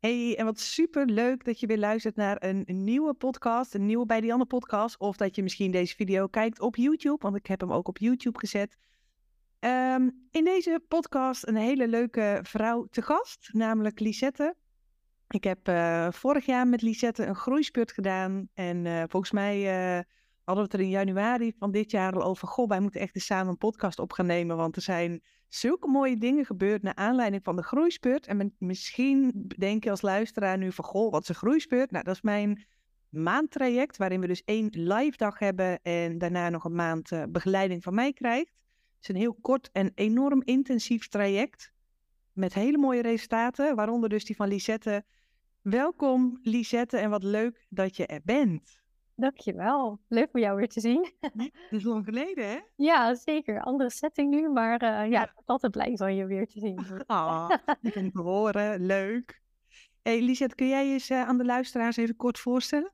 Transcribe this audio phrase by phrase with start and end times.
[0.00, 4.06] Hey, en wat super leuk dat je weer luistert naar een, nieuwe podcast, een nieuwe
[4.06, 4.98] bij die andere podcast.
[4.98, 7.98] Of dat je misschien deze video kijkt op YouTube, want ik heb hem ook op
[7.98, 8.76] YouTube gezet.
[9.58, 14.54] Ehm, in deze podcast een hele leuke vrouw te gast, namelijk Lisette.
[15.28, 18.48] Ik heb uh, vorig jaar met Lisette een groeispurt gedaan.
[18.54, 20.02] En uh, volgens mij uh,
[20.44, 22.48] hadden we het er in januari van dit jaar al over.
[22.48, 24.56] Goh, wij moeten echt eens samen een podcast op gaan nemen.
[24.56, 28.26] Want er zijn zulke mooie dingen gebeurd naar aanleiding van de groeispurt.
[28.26, 31.90] En misschien denk je als luisteraar nu van, goh, wat is een groeispurt?
[31.90, 32.66] Nou, dat is mijn
[33.08, 37.82] maandtraject, waarin we dus één live dag hebben en daarna nog een maand uh, begeleiding
[37.82, 38.52] van mij krijgt.
[38.94, 41.72] Het is een heel kort en enorm intensief traject
[42.32, 45.04] met hele mooie resultaten, waaronder dus die van Lisette.
[45.60, 48.79] Welkom Lisette en wat leuk dat je er bent.
[49.20, 50.00] Dankjewel.
[50.08, 51.12] Leuk om jou weer te zien.
[51.20, 52.58] Dat is lang geleden, hè?
[52.76, 53.60] Ja, zeker.
[53.60, 56.78] Andere setting nu, maar uh, ja, altijd blij van je weer te zien.
[57.06, 57.50] Ah,
[57.82, 58.86] ik ben te horen.
[58.86, 59.42] Leuk.
[60.02, 62.92] Hey, Lisette, kun jij je uh, aan de luisteraars even kort voorstellen?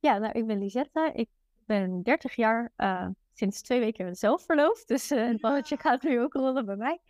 [0.00, 1.10] Ja, nou, ik ben Lisette.
[1.14, 1.28] Ik
[1.66, 4.88] ben 30 jaar, uh, sinds twee weken zelf verloofd.
[4.88, 7.00] Dus het balletje gaat nu ook rollen bij mij.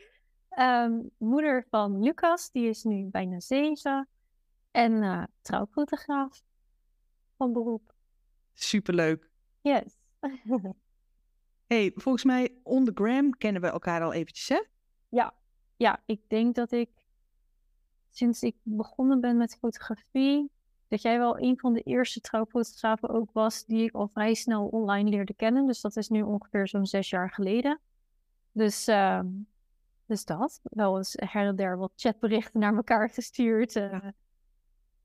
[0.85, 4.09] Um, moeder van Lucas, die is nu bijna zeven.
[4.71, 6.43] En trouwfotograaf
[7.37, 7.93] van beroep.
[8.53, 9.31] Superleuk.
[9.61, 9.97] Yes.
[11.67, 14.63] hey, volgens mij on the gram kennen we elkaar al eventjes, hè?
[15.09, 15.35] Ja,
[15.77, 16.91] ja, ik denk dat ik
[18.11, 20.51] sinds ik begonnen ben met fotografie,
[20.89, 24.67] dat jij wel een van de eerste trouwfotografen ook was die ik al vrij snel
[24.67, 25.67] online leerde kennen.
[25.67, 27.81] Dus dat is nu ongeveer zo'n zes jaar geleden.
[28.53, 29.21] Dus, uh,
[30.07, 30.61] dus dat.
[30.63, 33.77] Wel eens her en der wat chatberichten naar elkaar gestuurd.
[33.77, 33.99] Uh,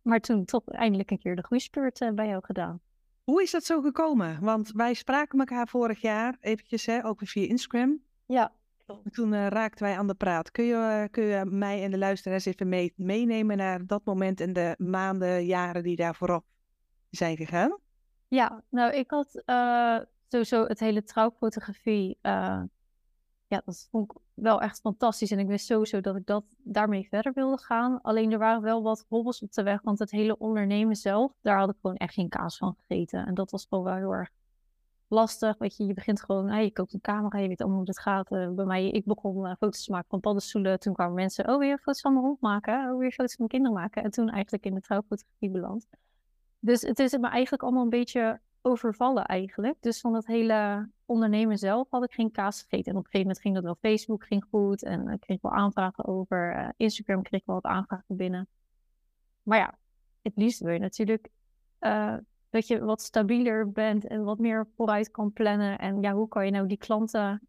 [0.02, 2.82] maar toen toch eindelijk een keer de groeispurt uh, bij jou gedaan.
[3.32, 4.38] Hoe is dat zo gekomen?
[4.42, 8.02] Want wij spraken elkaar vorig jaar eventjes, hè, ook via Instagram.
[8.26, 8.52] Ja.
[9.12, 10.52] Toen uh, raakten wij aan de praat.
[10.52, 14.42] Kun je, uh, kun je mij en de luisteraars even mee, meenemen naar dat moment
[14.42, 16.46] en de maanden, jaren die daar voorop
[17.10, 17.78] zijn gegaan?
[18.28, 22.18] Ja, nou ik had uh, sowieso het hele trouwfotografie
[23.48, 25.32] ja, dat vond ik wel echt fantastisch.
[25.32, 28.02] En ik wist sowieso dat ik dat daarmee verder wilde gaan.
[28.02, 29.82] Alleen er waren wel wat hobbels op de weg.
[29.82, 33.26] Want het hele ondernemen zelf, daar had ik gewoon echt geen kaas van gegeten.
[33.26, 34.30] En dat was gewoon wel heel erg
[35.08, 35.58] lastig.
[35.58, 38.00] Weet je, je begint gewoon, hey, je koopt een camera, je weet allemaal hoe het
[38.00, 38.32] gaat.
[38.32, 40.80] Uh, bij mij, ik begon uh, foto's te maken van paddenstoelen.
[40.80, 42.92] Toen kwamen mensen, oh, weer foto's van mijn hond maken.
[42.92, 44.04] Oh, weer foto's van mijn kinderen maken.
[44.04, 45.88] En toen eigenlijk in de trouwfotografie beland.
[46.60, 49.76] Dus het is me eigenlijk allemaal een beetje overvallen eigenlijk.
[49.80, 52.92] Dus van dat hele ondernemen zelf had ik geen kaas gegeten.
[52.92, 53.92] En op een gegeven moment ging dat wel.
[53.92, 56.56] Facebook ging goed en ik kreeg wel aanvragen over.
[56.56, 58.48] Uh, Instagram kreeg wel wat aanvragen binnen.
[59.44, 59.78] Maar ja,
[60.22, 61.30] het liefst wil je natuurlijk
[61.80, 62.16] uh,
[62.50, 65.80] dat je wat stabieler bent en wat meer vooruit kan plannen.
[65.80, 67.48] En ja, hoe kan je nou die klanten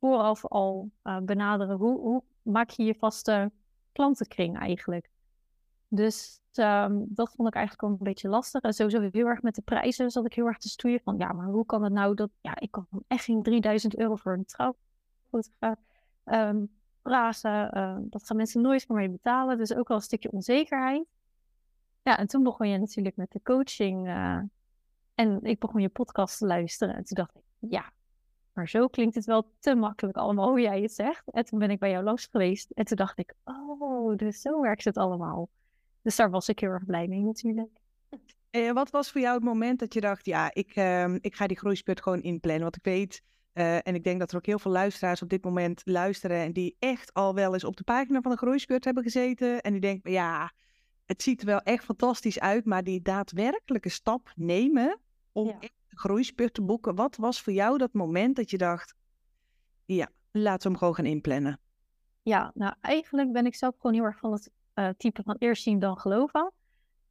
[0.00, 0.90] vooraf al
[1.22, 1.76] benaderen?
[1.76, 3.50] Hoe, hoe maak je je vaste
[3.92, 5.11] klantenkring eigenlijk?
[5.94, 8.60] Dus um, dat vond ik eigenlijk ook een beetje lastig.
[8.60, 11.32] En sowieso heel erg met de prijzen zat ik heel erg te stoeien van, ja,
[11.32, 14.44] maar hoe kan het nou dat, ja, ik kan echt geen 3000 euro voor een
[14.44, 15.78] trouwfotograaf
[16.24, 16.70] um,
[17.02, 17.78] vragen.
[17.78, 19.58] Uh, dat gaan mensen nooit voor mij betalen.
[19.58, 21.04] Dus ook wel een stukje onzekerheid.
[22.02, 24.06] Ja, en toen begon je natuurlijk met de coaching.
[24.06, 24.38] Uh,
[25.14, 26.94] en ik begon je podcast te luisteren.
[26.94, 27.92] En toen dacht ik, ja,
[28.52, 31.30] maar zo klinkt het wel te makkelijk allemaal hoe jij het zegt.
[31.30, 32.70] En toen ben ik bij jou langs geweest.
[32.70, 35.48] En toen dacht ik, oh, dus zo werkt het allemaal.
[36.02, 37.70] Dus daar was ik heel erg blij mee natuurlijk.
[38.50, 41.46] En wat was voor jou het moment dat je dacht, ja, ik, uh, ik ga
[41.46, 42.62] die groeispurt gewoon inplannen?
[42.62, 43.22] Want ik weet,
[43.54, 46.52] uh, en ik denk dat er ook heel veel luisteraars op dit moment luisteren en
[46.52, 49.60] die echt al wel eens op de pagina van de groeispurt hebben gezeten.
[49.60, 50.52] En die denken, ja,
[51.04, 54.98] het ziet er wel echt fantastisch uit, maar die daadwerkelijke stap nemen
[55.32, 55.56] om ja.
[55.58, 56.94] echt de groeispurt te boeken.
[56.94, 58.94] Wat was voor jou dat moment dat je dacht,
[59.84, 61.60] ja, laten we hem gewoon gaan inplannen?
[62.22, 65.62] Ja, nou eigenlijk ben ik zelf gewoon heel erg van het uh, type van eerst
[65.62, 66.52] zien dan geloven.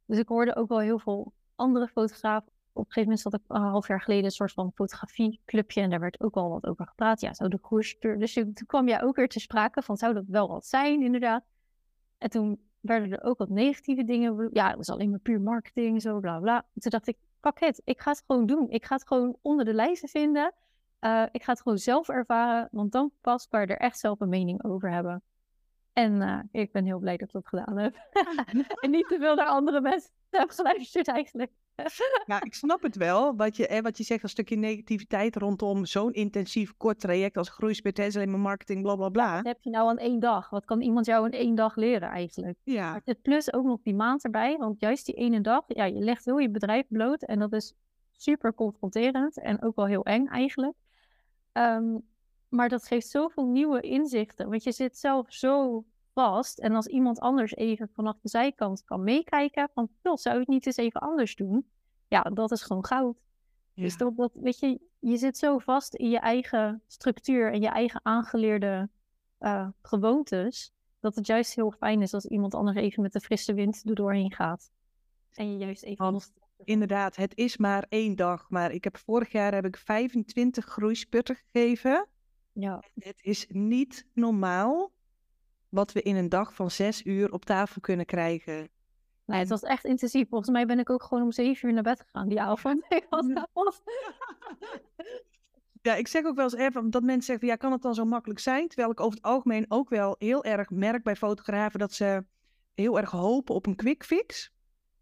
[0.04, 2.48] Dus ik hoorde ook wel heel veel andere fotografen.
[2.72, 5.90] Op een gegeven moment zat ik een half jaar geleden een soort van fotografieclubje en
[5.90, 7.20] daar werd ook al wat over gepraat.
[7.20, 10.24] Ja, zou de koers Dus toen kwam jij ook weer te sprake van zou dat
[10.26, 11.44] wel wat zijn, inderdaad.
[12.18, 14.48] En toen werden er ook wat negatieve dingen.
[14.52, 16.64] Ja, het was alleen maar puur marketing, zo bla bla.
[16.78, 18.70] toen dacht ik, pak het, ik ga het gewoon doen.
[18.70, 20.52] Ik ga het gewoon onder de lijsten vinden.
[21.00, 24.20] Uh, ik ga het gewoon zelf ervaren, want dan pas kan je er echt zelf
[24.20, 25.22] een mening over hebben.
[25.92, 27.94] En uh, ik ben heel blij dat ik dat gedaan heb.
[28.82, 31.50] en niet te veel naar andere mensen heb geluisterd eigenlijk.
[32.26, 33.36] ja, ik snap het wel.
[33.36, 37.98] Wat je, wat je zegt, een stukje negativiteit rondom zo'n intensief kort traject als groeispit,
[37.98, 39.36] is alleen maar marketing, bla bla bla.
[39.36, 40.50] Wat heb je nou aan één dag?
[40.50, 42.58] Wat kan iemand jou in één dag leren eigenlijk?
[42.62, 43.00] Ja.
[43.04, 46.24] Het plus ook nog die maand erbij, want juist die ene dag, ja, je legt
[46.24, 47.74] heel je bedrijf bloot en dat is
[48.12, 50.74] super confronterend en ook wel heel eng eigenlijk.
[51.52, 52.10] Um,
[52.52, 54.48] maar dat geeft zoveel nieuwe inzichten.
[54.48, 55.84] Want je zit zelf zo
[56.14, 56.58] vast.
[56.58, 60.50] En als iemand anders even vanaf de zijkant kan meekijken, van joh, zou je het
[60.50, 61.66] niet eens even anders doen?
[62.08, 63.16] Ja, dat is gewoon goud.
[63.74, 67.68] Dus dat, dat, weet je, je zit zo vast in je eigen structuur en je
[67.68, 68.88] eigen aangeleerde
[69.38, 73.54] eh, gewoontes, dat het juist heel fijn is als iemand anders even met de frisse
[73.54, 74.70] wind er doorheen gaat.
[75.32, 76.32] En je juist even Want
[76.64, 78.50] Inderdaad, het is maar één dag.
[78.50, 82.06] Maar ik heb vorig jaar heb ik 25 groeisputten gegeven.
[82.52, 84.92] Ja, Het is niet normaal
[85.68, 88.68] wat we in een dag van zes uur op tafel kunnen krijgen.
[89.24, 90.28] nee, het was echt intensief.
[90.28, 92.84] Volgens mij ben ik ook gewoon om zeven uur naar bed gegaan die avond.
[92.88, 93.32] Ik was Ja.
[93.32, 93.82] kapot.
[95.82, 98.04] Ja, ik zeg ook wel eens even dat mensen zeggen, ja, kan het dan zo
[98.04, 98.68] makkelijk zijn?
[98.68, 102.24] Terwijl ik over het algemeen ook wel heel erg merk bij fotografen dat ze
[102.74, 104.52] heel erg hopen op een quick fix.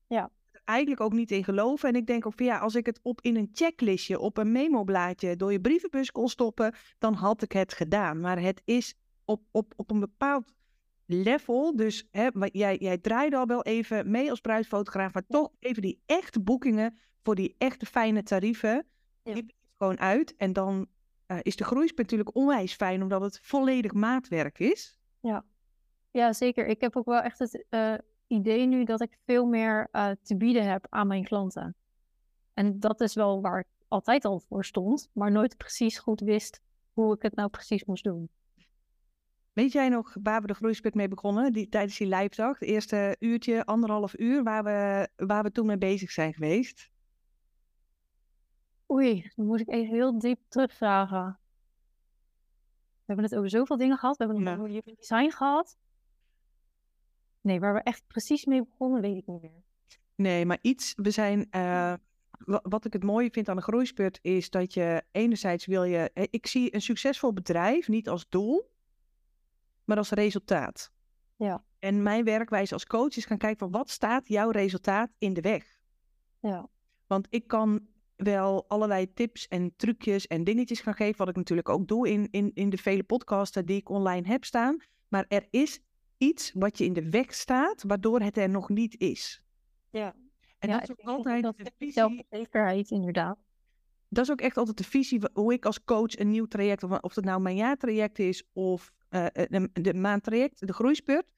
[0.06, 0.30] Ja.
[0.70, 1.88] Eigenlijk ook niet in geloven.
[1.88, 4.52] En ik denk ook van ja, als ik het op in een checklistje, op een
[4.52, 8.20] memo-blaadje door je brievenbus kon stoppen, dan had ik het gedaan.
[8.20, 8.94] Maar het is
[9.24, 10.52] op, op, op een bepaald
[11.06, 11.76] level.
[11.76, 16.02] Dus hè, jij, jij draaide al wel even mee als bruidsfotograaf, maar toch even die
[16.06, 18.86] echte boekingen voor die echte fijne tarieven.
[19.22, 19.34] Ja.
[19.34, 20.36] Die gewoon uit.
[20.36, 20.86] En dan
[21.26, 24.98] eh, is de groeispunt natuurlijk onwijs fijn, omdat het volledig maatwerk is.
[26.10, 26.66] Ja, zeker.
[26.66, 27.94] Ik heb ook wel echt het eh,
[28.30, 31.74] idee nu dat ik veel meer eh, te bieden heb aan mijn klanten.
[32.54, 36.60] En dat is wel waar ik altijd al voor stond, maar nooit precies goed wist
[36.92, 38.28] hoe ik het nou precies moest doen.
[39.52, 41.52] Weet jij nog waar we de groeispurt mee begonnen?
[41.52, 45.78] Die, tijdens die lijpdag, het eerste uurtje, anderhalf uur, waar we, waar we toen mee
[45.78, 46.90] bezig zijn geweest?
[48.92, 51.38] Oei, dan moet ik even heel diep terugvragen.
[52.94, 54.16] We hebben het over zoveel dingen gehad.
[54.16, 54.62] We hebben het Ja.
[54.62, 55.78] over design gehad.
[57.40, 59.62] Nee, waar we echt precies mee begonnen, weet ik niet meer.
[60.14, 61.94] Nee, maar iets, we zijn, eh,
[62.30, 66.10] wa- wat ik het mooie vind aan de groeispurt is dat je enerzijds wil je,
[66.30, 68.70] ik zie een succesvol bedrijf niet als doel,
[69.84, 70.92] maar als resultaat.
[71.36, 71.64] Ja.
[71.78, 75.40] En mijn werkwijze als coach is gaan kijken van wat staat jouw resultaat in de
[75.40, 75.78] weg?
[76.40, 76.68] Ja,
[77.06, 77.86] Want ik kan
[78.16, 82.28] wel allerlei tips en trucjes en dingetjes gaan geven, wat ik natuurlijk ook doe in,
[82.30, 84.76] in, in de vele podcasten die ik online heb staan.
[85.08, 85.80] Maar er is
[86.20, 89.42] iets wat je in de weg staat, waardoor het er nog niet is.
[89.90, 90.14] ja.
[90.58, 91.92] En ja, dat is ook altijd dat de visie.
[91.92, 93.38] zelfverzekerheid, inderdaad.
[94.08, 97.00] Dat is ook echt altijd de visie hoe ik als coach een nieuw traject, of,
[97.00, 101.32] of het nou mijn jaartraject is of eh, de, de maandtraject, de groeispurt.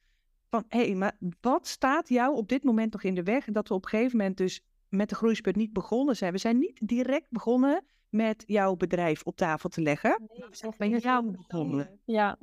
[0.48, 3.44] Van hé, hey, maar wat staat jou op dit moment nog in de weg?
[3.44, 6.32] Dat we op een gegeven moment dus met de groeispurt niet begonnen zijn.
[6.32, 10.22] We zijn niet direct begonnen met jouw bedrijf op tafel te leggen.
[10.28, 12.00] Nee, we zijn bij jou begonnen.
[12.04, 12.38] Ja,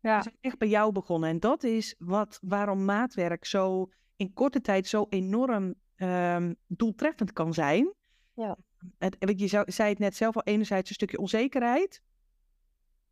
[0.00, 1.30] ja, zijn echt bij jou begonnen.
[1.30, 7.54] En dat is wat, waarom maatwerk zo in korte tijd zo enorm ehm, doeltreffend kan
[7.54, 7.94] zijn.
[8.34, 8.56] Ja.
[8.98, 12.02] Het, je zou, zei het net zelf al, enerzijds een stukje onzekerheid.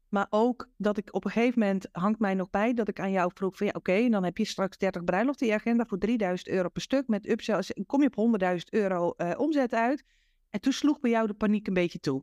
[0.09, 3.11] Maar ook dat ik op een gegeven moment, hangt mij nog bij, dat ik aan
[3.11, 5.99] jou vroeg van ja, oké, dan heb je straks 30 bruiloften in je agenda voor
[5.99, 7.09] 3000 euro per stuk.
[7.09, 10.05] Met upsells kom je op 100.000 euro eh, omzet uit.
[10.51, 12.23] En toen sloeg bij jou de paniek een beetje toe.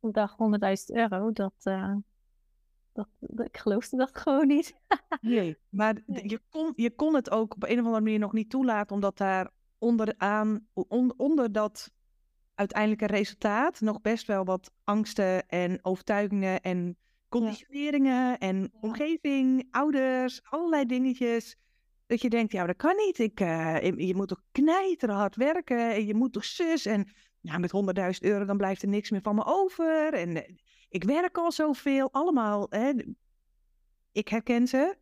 [0.00, 1.94] ik dacht 100.000 euro, dat, eh,
[2.94, 4.74] dat, dat, ik geloofde dat gewoon niet.
[5.20, 5.56] Nee.
[5.68, 6.28] Maar Nee.
[6.28, 9.16] Je, kon, je kon het ook op een of andere manier nog niet toelaten, omdat
[9.18, 11.90] daar onderaan, on- onder dat
[12.54, 16.96] uiteindelijke resultaat nog best wel wat angsten en overtuigingen en
[17.28, 21.56] conditioneringen en omgeving, ouders, allerlei dingetjes.
[22.06, 23.18] Dat je denkt, ja, dat kan niet.
[23.18, 26.86] Ik, eh, je- moet toch knijteren hard werken en je moet toch zus.
[26.86, 30.12] En ja, met 100.000 euro dan blijft er niks meer van me over.
[30.14, 30.54] En eh,
[30.94, 32.12] ik werk al zoveel.
[32.12, 32.92] Allemaal, hè,
[34.12, 34.96] ik herken ze.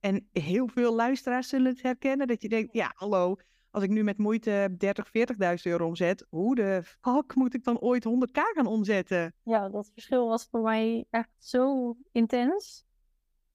[0.00, 2.26] En heel veel luisteraars zullen het herkennen.
[2.26, 3.36] Dat je denkt, ja, hallo.
[3.70, 5.12] Als ik nu met moeite 30, 40.000
[5.62, 6.26] euro omzet.
[6.28, 9.34] Hoe de fuck moet ik dan ooit 100k gaan omzetten?
[9.42, 12.84] Ja, dat verschil was voor mij echt zo intens.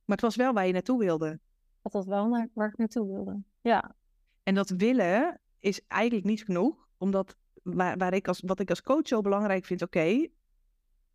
[0.06, 1.40] Maar het was wel waar je naartoe wilde.
[1.82, 3.42] Dat was wel naar, waar ik naartoe wilde.
[3.62, 3.96] Ja,
[4.44, 6.88] En dat willen is eigenlijk niet genoeg.
[6.98, 10.28] Omdat waar, waar ik als, wat ik als coach zo belangrijk vind, oké,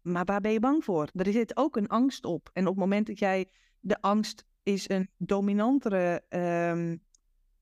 [0.02, 1.08] maar waar ben je bang voor?
[1.12, 2.50] Er zit ook een angst op.
[2.52, 3.48] En op het moment dat jij
[3.80, 6.96] de angst is een dominantere ehm,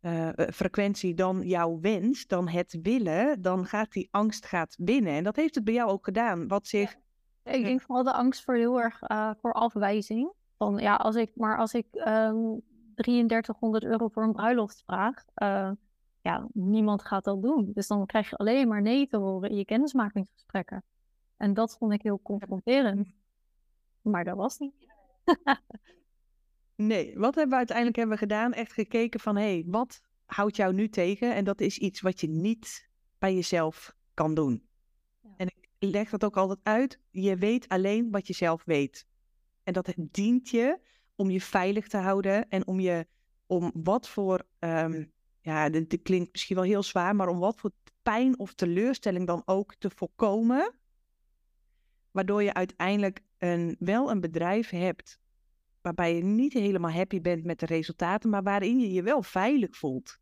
[0.00, 5.12] eh, eh, frequentie dan jouw wens, dan het willen, dan gaat die angst gaat winnen.
[5.12, 6.48] En dat heeft het bij jou ook gedaan.
[6.48, 6.96] Wat zich.
[7.44, 7.62] ik Ja.
[7.62, 10.32] denk vooral de angst voor heel erg eh, voor afwijzing.
[10.58, 12.58] Van ja, als ik, maar als ik ehm
[12.94, 15.24] 3300 euro voor een bruiloft vraag,
[16.22, 17.70] ja, niemand gaat dat doen.
[17.74, 20.82] Dus dan krijg je alleen maar nee te horen in je kennismakingsgesprekken.
[21.40, 23.14] En dat vond ik heel confronterend.
[24.02, 24.74] Maar dat was niet.
[26.74, 28.52] Nee, wat hebben we uiteindelijk hebben we gedaan?
[28.52, 31.34] Echt gekeken van hé, hey, wat houdt jou nu tegen?
[31.34, 34.68] En dat is iets wat je niet bij jezelf kan doen.
[35.20, 35.30] Ja.
[35.36, 37.00] En ik leg dat ook altijd uit.
[37.10, 39.06] Je weet alleen wat je zelf weet.
[39.62, 40.80] En dat dient je
[41.14, 43.06] om je veilig te houden en om je,
[43.46, 45.04] om wat voor, ehm,
[45.40, 47.70] ja, dit, dit klinkt misschien wel heel zwaar, maar om wat voor
[48.02, 50.74] pijn of teleurstelling dan ook te voorkomen,
[52.10, 55.20] waardoor je uiteindelijk een, wel een bedrijf hebt
[55.80, 59.76] waarbij je niet helemaal happy bent met de resultaten, maar waarin je je wel veilig
[59.76, 60.18] voelt.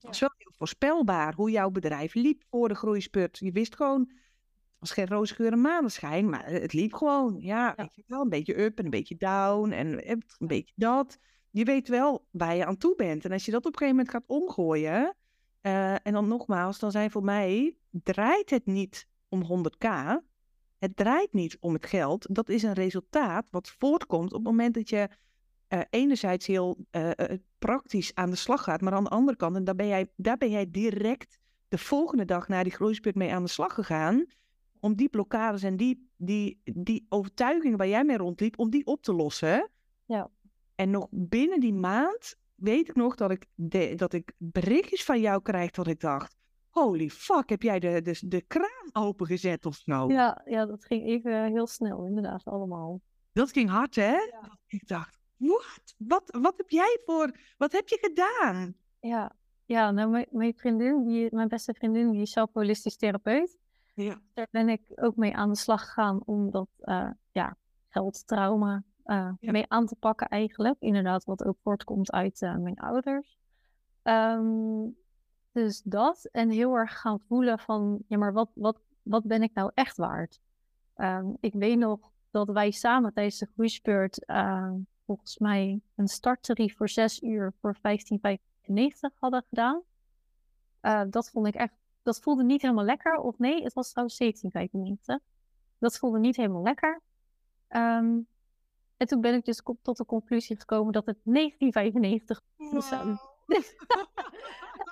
[0.00, 3.38] Het is wel heel voorspelbaar hoe jouw bedrijf liep voor de groeispurt.
[3.38, 7.36] Je wist gewoon, het was geen roze geur en maneschijn, maar het liep gewoon.
[7.38, 7.74] Ja,
[8.06, 11.18] wel, een beetje up en een beetje down en een beetje dat.
[11.50, 13.24] Je weet wel waar je aan toe bent.
[13.24, 15.16] En als je dat op een gegeven moment gaat omgooien,
[15.60, 20.20] eh, en dan nogmaals, dan zijn voor mij, draait het niet om 100k.
[20.82, 22.34] Het draait niet om het geld.
[22.34, 25.08] Dat is een resultaat wat voortkomt op het moment dat je
[25.68, 29.56] eh, enerzijds heel eh, eh, praktisch aan de slag gaat, maar aan de andere kant,
[29.56, 33.32] en daar ben, jij, daar ben jij direct de volgende dag naar die groeispurt mee
[33.32, 34.26] aan de slag gegaan,
[34.80, 39.02] om die blokkades en die, die, die overtuigingen waar jij mee rondliep, om die op
[39.02, 39.70] te lossen.
[40.04, 40.30] Ja.
[40.74, 45.20] En nog binnen die maand weet ik nog dat ik, de, dat ik berichtjes van
[45.20, 46.36] jou krijg dat ik dacht,
[46.72, 50.08] holy fuck, heb jij de, de, de kraan opengezet of zo?
[50.08, 53.00] Ja, ja, dat ging even heel snel, inderdaad, allemaal.
[53.32, 54.12] Dat ging hard, hè?
[54.12, 54.58] Ja.
[54.66, 55.94] Ik dacht, what?
[55.96, 58.74] Wat, wat heb jij voor, wat heb je gedaan?
[59.00, 59.32] Ja,
[59.64, 63.58] ja nou, mijn, mijn vriendin, die, mijn beste vriendin, die is zelf holistisch therapeut.
[63.94, 64.20] Ja.
[64.34, 67.56] Daar ben ik ook mee aan de slag gegaan om dat eh, ja,
[67.88, 69.50] geldtrauma eh, Ja.
[69.50, 70.76] mee aan te pakken eigenlijk.
[70.78, 73.38] Inderdaad, wat ook voortkomt uit eh, mijn ouders.
[74.02, 74.84] Ehm,
[75.52, 79.54] dus dat en heel erg gaan voelen van, ja, maar wat, wat, wat ben ik
[79.54, 80.40] nou echt waard?
[80.94, 84.72] Ehm, ik weet nog dat wij samen tijdens de groeispurt eh,
[85.06, 87.80] volgens mij een starttarief voor zes uur voor 15,95
[89.18, 89.82] hadden gedaan.
[90.80, 93.16] Eh, dat vond ik echt, dat voelde niet helemaal lekker.
[93.16, 95.24] Of nee, het was trouwens 17,95.
[95.78, 97.00] Dat voelde niet helemaal lekker.
[97.68, 98.20] Ehm,
[98.96, 103.18] en toen ben ik dus tot de conclusie gekomen dat het 1995 moest zijn.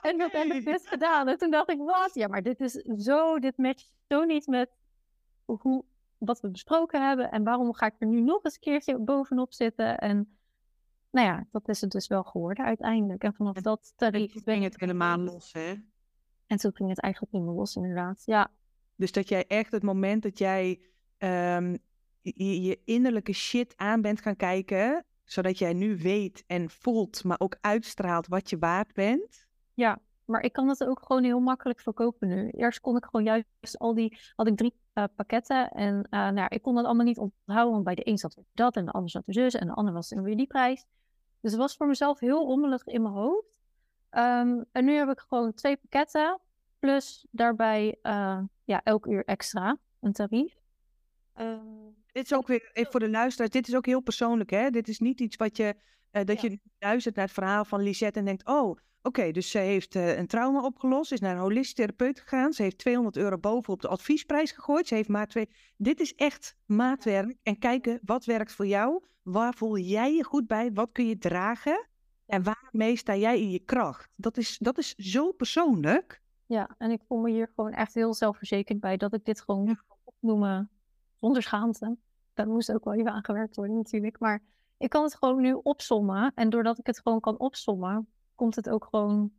[0.03, 1.29] En dat heb ik dus gedaan.
[1.29, 2.11] En toen dacht ik, wat?
[2.15, 4.71] Ja, maar dit is zo, dit matcht zo niet met
[5.45, 5.85] hoe,
[6.19, 7.31] wat we besproken hebben.
[7.31, 9.99] En waarom ga ik er nu nog eens een keertje bovenop zitten?
[9.99, 10.39] En
[11.11, 13.23] nou ja, dat is het dus wel geworden uiteindelijk.
[13.23, 15.75] En vanaf En dat tarief Toen ging het helemaal los, hè?
[16.47, 18.23] En toen ging het eigenlijk niet meer los, inderdaad.
[18.25, 18.51] Ja,
[18.97, 20.81] Dus dat jij echt het moment dat jij
[21.19, 21.77] ehm,
[22.21, 27.41] je, je innerlijke shit aan bent gaan kijken, zodat jij nu weet en voelt, maar
[27.41, 29.49] ook uitstraalt wat je waard bent.
[29.75, 29.99] Ja.
[30.25, 32.49] Maar ik kan het ook gewoon heel makkelijk verkopen nu.
[32.51, 35.71] Eerst kon ik gewoon juist al die, had ik drie eh, pakketten.
[35.71, 38.37] En eh, nou ja, ik kon dat allemaal niet onthouden, want bij de een zat
[38.37, 40.47] er dat en de ander zat er zus en de ander was er weer die
[40.47, 40.87] prijs.
[41.41, 43.59] Dus het was voor mezelf heel rommelig in mijn hoofd.
[44.11, 46.41] Ehm, en nu heb ik gewoon twee pakketten,
[46.79, 50.55] plus daarbij eh, ja, elk uur extra een tarief.
[51.35, 51.59] Ehm,
[52.13, 54.71] Dit is ook weer, even voor de luisteraars, dit is ook heel persoonlijk, hè?
[54.71, 55.77] Dit is niet iets wat je,
[56.11, 56.49] dat Ja.
[56.49, 60.19] je luistert naar het verhaal van Lisette en denkt, oh, oké, dus ze heeft eh,
[60.19, 63.89] een trauma opgelost, is naar een holistisch therapeut gegaan, ze heeft 200 euro bovenop de
[63.89, 65.49] adviesprijs gegooid, ze heeft maar twee...
[65.77, 69.05] Dit is echt maatwerk en kijken, wat werkt voor jou?
[69.23, 70.73] Waar voel jij je goed bij?
[70.73, 71.89] Wat kun je dragen?
[72.27, 74.09] En waarmee sta jij in je kracht?
[74.17, 76.23] Dat is, dat is zo persoonlijk.
[76.47, 79.67] Ja, en ik voel me hier gewoon echt heel zelfverzekerd bij dat ik dit gewoon
[79.67, 79.75] Ja.
[79.87, 80.71] kan opnoemen
[81.21, 81.97] zonder schaamte.
[82.35, 84.19] Dat moest ook wel even aangewerkt worden natuurlijk.
[84.19, 84.43] Maar
[84.79, 86.33] ik kan het gewoon nu opsommen.
[86.35, 88.09] En doordat ik het gewoon kan opsommen,
[88.41, 89.33] komt het ook gewoon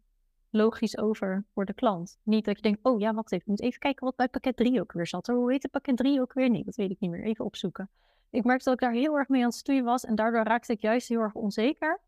[0.50, 2.20] logisch over voor de klant.
[2.24, 4.56] Niet dat je denkt, oh ja, wacht even, ik moet even kijken wat bij pakket
[4.58, 5.28] 3 ook weer zat.
[5.28, 6.50] Hoe heet het pakket 3 ook weer?
[6.50, 7.24] Nee, dat weet ik niet meer.
[7.24, 7.90] Even opzoeken.
[8.30, 10.74] Ik merkte dat ik daar heel erg mee aan het stoeien was en daardoor raakte
[10.74, 12.00] ik juist heel erg onzeker.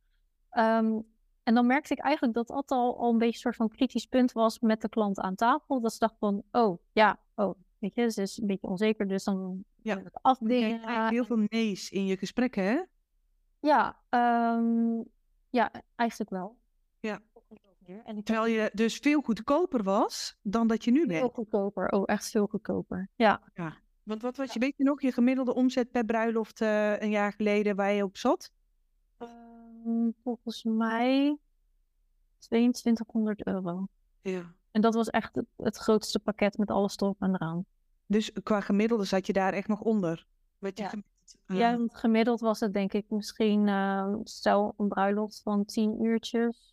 [0.50, 1.00] Ehm,
[1.44, 4.06] en dan merkte ik eigenlijk dat dat al, al een beetje een soort van kritisch
[4.06, 5.82] punt was met de klant aan tafel.
[5.82, 9.24] Dat ze dacht van, oh ja, oh, weet je, ze is een beetje onzeker, dus
[9.24, 9.98] dan Ja.
[9.98, 10.82] ik Je afdingen.
[10.82, 12.82] krijgt heel veel nee's in je gesprekken, hè?
[13.60, 15.02] Ja, ehm,
[15.50, 16.58] ja, eigenlijk wel.
[17.04, 17.20] Ja.
[18.06, 21.34] En ik Terwijl je dus veel goedkoper was dan dat je nu veel bent.
[21.34, 21.90] goedkoper.
[21.90, 23.10] Oh, echt veel goedkoper.
[23.16, 23.42] Ja.
[24.04, 27.34] Want wat was je, weet je nog, je gemiddelde omzet per bruiloft eh, een jaar
[27.34, 28.52] geleden waar je op zat?
[29.18, 31.38] Ehm, volgens mij
[32.40, 33.88] 2200 euro.
[34.22, 34.54] Ja.
[34.72, 37.66] En dat was echt het, het grootste pakket met alles erop en eraan.
[38.06, 40.26] Dus qua gemiddelde zat je daar echt nog onder.
[40.60, 40.88] Je Ja.
[40.90, 41.38] gemiddeld-.
[41.48, 46.73] Ja, want gemiddeld was het denk ik misschien, eh, stel een bruiloft van 10 uurtjes,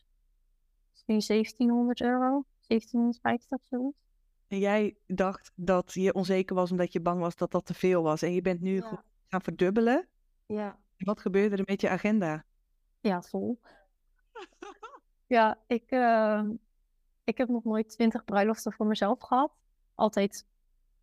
[1.14, 1.36] misschien
[1.68, 3.98] 1700 euro, 1750 zoiets.
[4.48, 8.02] En jij dacht dat je onzeker was omdat je bang was dat dat te veel
[8.02, 8.22] was.
[8.22, 9.04] En je bent nu Ja.
[9.28, 10.08] gaan verdubbelen.
[10.46, 10.78] Ja.
[10.98, 12.44] Wat gebeurde er met je agenda?
[13.00, 13.60] Ja, vol.
[15.26, 16.42] Ja, ik, eh,
[17.24, 19.52] ik heb nog nooit 20 bruiloften voor mezelf gehad.
[19.94, 20.46] Altijd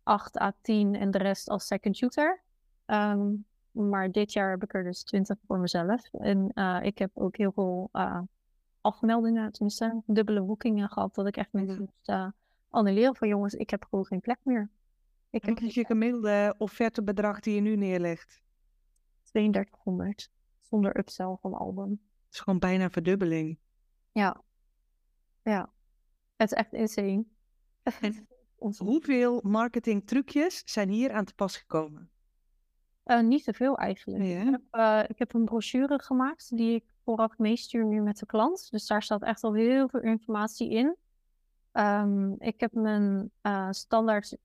[0.02, 2.42] 8 à 10 en de rest als second shooter.
[2.84, 3.34] Ehm,
[3.70, 6.12] Maar dit jaar heb ik er dus 20 voor mezelf.
[6.12, 8.20] En uh, ik heb ook heel veel uh,
[8.88, 11.14] afmeldingen, tenminste dubbele boekingen gehad.
[11.14, 12.30] Dat ik echt mensen moest uh,
[12.68, 14.70] annuleren van jongens, ik heb gewoon geen plek meer.
[15.30, 18.40] Ik Wat is je gemiddelde offertebedrag die je nu neerlegt?
[19.22, 20.30] 3200.
[20.60, 21.90] Zonder upsell van album.
[21.90, 23.58] Het is gewoon bijna verdubbeling.
[24.12, 24.42] Ja.
[25.42, 25.72] Ja.
[26.36, 27.24] Het is echt insane.
[28.78, 32.10] Hoeveel marketing trucjes zijn hier aan te pas gekomen?
[33.04, 34.24] Uh, niet zoveel eigenlijk.
[34.24, 38.26] Ik, heb, uh, ik, heb, een brochure gemaakt die ik vooraf meestuur nu met de
[38.26, 38.70] klant.
[38.70, 40.96] Dus daar staat echt al heel veel informatie in.
[41.72, 44.36] Um, ik heb mijn uh, standaard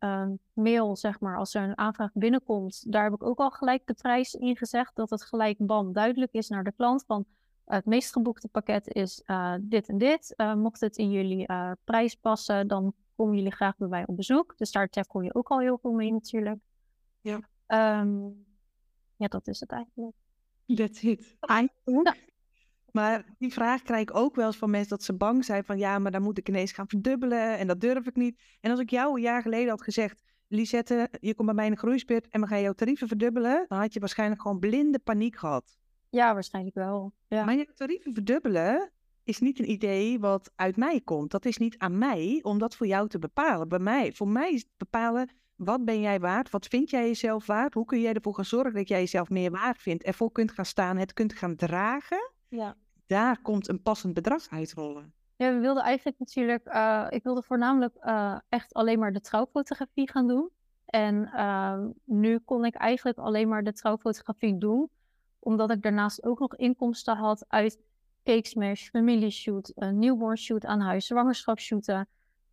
[0.53, 3.93] mail, zeg maar, als er een aanvraag binnenkomt, daar heb ik ook al gelijk de
[3.93, 4.95] prijs in gezegd.
[4.95, 7.25] Dat het gelijk bam duidelijk is naar de klant van
[7.65, 9.23] het meest geboekte pakket is
[9.59, 10.33] dit en dit.
[10.55, 11.47] mocht het in jullie
[11.83, 14.57] prijs passen, dan komen jullie graag bij mij op bezoek.
[14.57, 16.59] Dus daar tackle je ook al heel veel mee natuurlijk.
[17.21, 17.39] Ja.
[18.01, 18.45] Um,
[19.15, 20.15] ja, dat is het eigenlijk.
[20.65, 21.35] That's it.
[21.39, 22.31] Eigenlijk.
[22.93, 25.77] Maar die vraag krijg ik ook wel eens van mensen dat ze bang zijn van
[25.77, 28.41] ja, maar dan moet ik ineens gaan verdubbelen en dat durf ik niet.
[28.61, 31.71] En als ik jou een jaar geleden had gezegd, Lisette, je komt bij mij in
[31.71, 35.35] een groeispurt en we gaan jouw tarieven verdubbelen, dan had je waarschijnlijk gewoon blinde paniek
[35.35, 35.77] gehad.
[36.09, 37.13] Ja, waarschijnlijk wel.
[37.27, 37.45] Ja.
[37.45, 38.91] Maar je tarieven verdubbelen
[39.23, 41.31] is niet een idee wat uit mij komt.
[41.31, 43.69] Dat is niet aan mij om dat voor jou te bepalen.
[43.69, 46.49] Bij mij, voor mij is het bepalen wat ben jij waard?
[46.49, 47.73] Wat vind jij jezelf waard?
[47.73, 50.03] Hoe kun jij ervoor gaan zorgen dat jij jezelf meer waard vindt?
[50.03, 52.31] Ervoor kunt gaan staan, het kunt gaan dragen.
[52.47, 52.77] Ja.
[53.07, 55.13] Daar komt een passend bedrag uitrollen.
[55.35, 60.11] Ja, we wilden eigenlijk natuurlijk, uh, ik wilde voornamelijk uh, echt alleen maar de trouwfotografie
[60.11, 60.49] gaan doen.
[60.85, 64.89] En uh, nu kon ik eigenlijk alleen maar de trouwfotografie doen,
[65.39, 67.79] omdat ik daarnaast ook nog inkomsten had uit
[68.23, 72.07] cake smash, familieshoot, een newborn shoot aan huis, zwangerschapsshooten.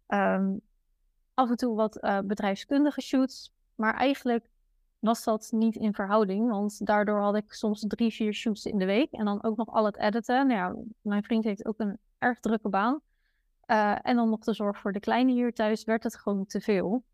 [0.09, 0.61] Um,
[1.35, 3.53] af en toe wat uh, bedrijfskundige shoots.
[3.75, 4.49] Maar eigenlijk
[5.01, 6.51] was dat niet in verhouding.
[6.51, 9.13] Want daardoor had ik soms drie, vier shoots in de week.
[9.13, 10.47] En dan ook nog al het editen.
[10.47, 13.01] Nou ja, mijn vriend heeft ook een erg drukke baan.
[13.67, 16.61] Uh, en dan nog de zorg voor de kleine hier thuis werd het gewoon te
[16.61, 17.05] veel.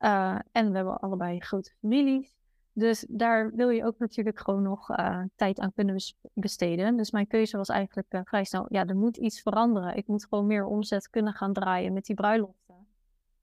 [0.00, 2.36] Uh, en we hebben allebei grote families.
[2.72, 5.96] Dus daar wil je ook natuurlijk gewoon nog uh, tijd aan kunnen
[6.34, 6.96] besteden.
[6.96, 9.96] Dus mijn keuze was eigenlijk vrij snel, ja, er moet iets veranderen.
[9.96, 12.86] Ik moet gewoon meer omzet kunnen gaan draaien met die bruiloften.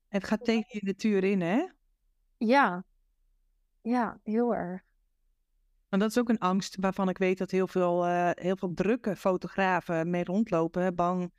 [0.08, 1.66] Het gaat tegen je natuur in, hè?
[2.36, 2.84] Ja,
[3.90, 4.82] ja, heel erg.
[5.88, 8.74] Maar dat is ook een angst waarvan ik weet dat heel veel, uh, heel veel
[8.74, 10.94] drukke fotografen mee rondlopen.
[10.94, 11.32] Bang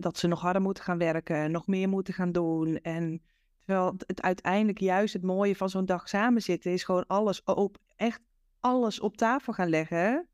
[0.00, 2.76] dat ze nog harder moeten gaan werken, nog meer moeten gaan doen.
[2.76, 3.22] En
[3.68, 7.78] Terwijl het uiteindelijk juist het mooie van zo'n dag samen zitten is gewoon alles op,
[7.96, 8.20] echt
[8.60, 10.28] alles op tafel gaan leggen.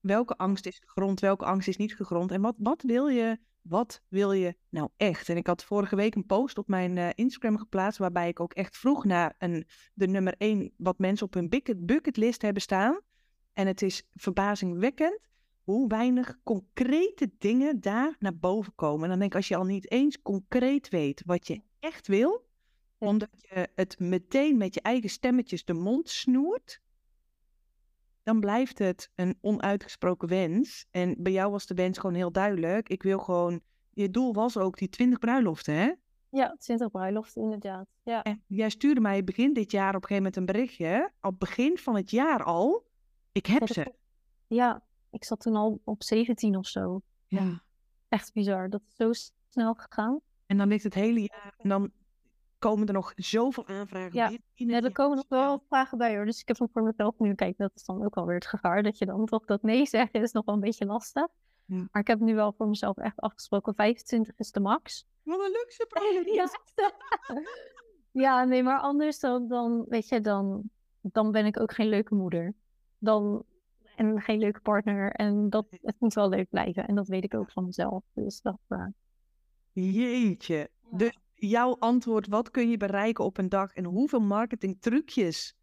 [0.00, 3.38] Welke angst is gegrond, welke angst is niet gegrond en wat, wat wil je,
[3.70, 5.28] wat wil je nou echt?
[5.28, 8.52] En ik had vorige week een post op mijn uh, Instagram geplaatst waarbij ik ook
[8.52, 13.00] echt vroeg naar een, de nummer één wat mensen op hun bucket, bucketlist hebben staan.
[13.52, 15.18] En het is verbazingwekkend
[15.62, 19.02] hoe weinig concrete dingen daar naar boven komen.
[19.02, 22.48] En dan denk ik, als je al niet eens concreet weet wat je echt wil,
[22.98, 26.80] omdat je het meteen met je eigen stemmetjes de mond snoert,
[28.30, 30.86] dan blijft het een onuitgesproken wens.
[30.90, 32.88] En bij jou was de wens gewoon heel duidelijk.
[32.88, 35.92] Ik wil gewoon, je doel was ook die 20 bruiloften, hè?
[36.28, 37.86] Ja, 20 bruiloften inderdaad.
[38.02, 38.22] Ja.
[38.22, 41.12] En jij stuurde mij begin dit jaar op een gegeven moment een berichtje.
[41.20, 42.86] Al begin van het jaar al.
[43.32, 43.92] Ik heb ze.
[44.46, 47.00] Ja, ik zat toen al op 17 of zo.
[47.26, 47.62] Ja.
[48.08, 48.70] Echt bizar.
[48.70, 49.12] Dat is zo
[49.48, 50.20] snel gegaan.
[50.46, 51.54] En dan ligt het hele jaar.
[51.56, 51.92] En dan
[52.60, 54.30] komen er nog zoveel aanvragen ja.
[54.54, 56.24] Ja, er komen nog wel vragen bij hoor.
[56.24, 58.82] Dus ik heb hem voor mezelf nu kijk, dat is dan ook alweer het gevaar.
[58.82, 61.26] Dat je dan toch dat nee zeggen is nog wel een beetje lastig.
[61.64, 61.88] Ja.
[61.92, 63.74] Maar ik heb nu wel voor mezelf echt afgesproken.
[63.74, 65.06] 25 is de max.
[65.22, 66.34] Wat een luxe probleem.
[66.34, 66.48] ja.
[68.10, 70.62] ja, nee, maar anders dan, dan, weet je, dan,
[71.00, 72.54] dan ben ik ook geen leuke moeder.
[72.98, 73.44] Dan,
[73.96, 75.12] en geen leuke partner.
[75.12, 76.86] En dat, het moet wel leuk blijven.
[76.86, 78.04] En dat weet ik ook van mezelf.
[78.12, 78.58] Dus dat...
[78.68, 78.86] Uh...
[79.72, 80.70] Jeetje.
[80.90, 85.56] Dus jouw antwoord, wat kun je bereiken op een dag en hoeveel marketingtrucjes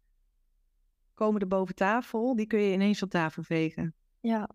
[1.14, 3.94] komen er boven tafel, die kun je ineens op tafel vegen.
[4.20, 4.48] Ja,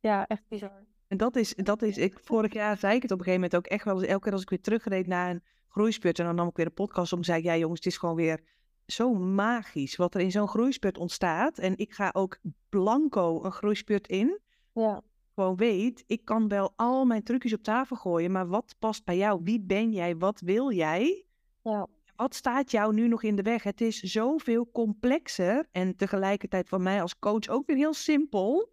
[0.00, 0.84] ja echt bizar.
[1.08, 3.66] En dat is, dat is, ik, vorig jaar zei ik het op een gegeven moment
[3.66, 6.34] ook echt wel eens, elke keer als ik weer terugreed naar een groeispurt en dan
[6.34, 8.40] nam ik weer een podcast om, zei ik, ja jongens, het is gewoon weer
[8.86, 11.58] zo magisch wat er in zo'n groeispurt ontstaat.
[11.58, 14.40] En ik ga ook blanco een groeispurt in.
[14.72, 15.02] Ja
[15.34, 19.16] gewoon weet, ik kan wel al mijn trucjes op tafel gooien, maar wat past bij
[19.16, 19.40] jou?
[19.44, 20.16] Wie ben jij?
[20.16, 21.24] Wat wil jij?
[21.62, 21.86] Ja.
[22.16, 23.62] Wat staat jou nu nog in de weg?
[23.62, 28.72] Het is zoveel complexer en tegelijkertijd voor mij als coach ook weer heel simpel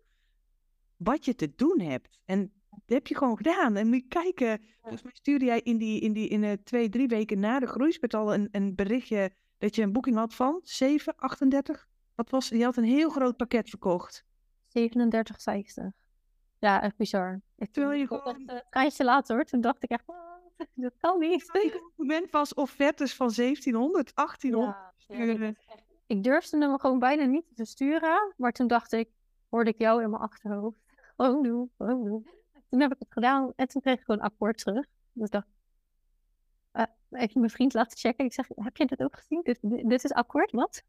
[0.98, 2.20] wat je te doen hebt.
[2.26, 3.76] En dat heb je gewoon gedaan.
[3.76, 7.08] En moet kijken, volgens mij stuurde jij in die, in die in de twee, drie
[7.08, 11.16] weken na de groeispurt al een, een berichtje dat je een boeking had van 7,
[11.16, 14.26] 38 Wat was, je had een heel groot pakket verkocht.
[14.68, 16.07] 37,50.
[16.60, 17.42] Ja, echt bizar.
[17.56, 20.68] Ik Terwijl je gewoon- echt, eh, later hoor, toen dacht ik echt, "Wat?
[20.74, 21.50] dat kan niet.
[21.52, 24.76] Het moment was offertes van 1700, 1800
[25.08, 25.56] Ja, ja, ik,
[26.08, 26.22] sturen.
[26.22, 28.34] durfde hem gewoon bijna niet te versturen.
[28.38, 29.10] Maar toen dacht ik,
[29.50, 30.80] hoorde ik jou in mijn achterhoofd.
[31.18, 32.28] Gewoon doen, gewoon doen.
[32.70, 34.86] Toen heb ik het gedaan en toen kreeg ik gewoon akkoord terug.
[35.14, 35.48] Dus dacht,
[36.72, 38.26] eh, even mijn vriend laten checken.
[38.26, 39.42] Ik zeg, heb je dit ook gezien?
[39.88, 40.84] Dit is akkoord, wat?